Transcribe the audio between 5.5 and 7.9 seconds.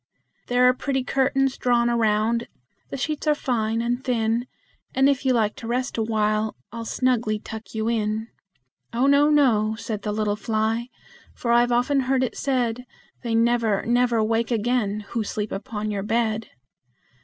to rest a while, I'll snugly tuck you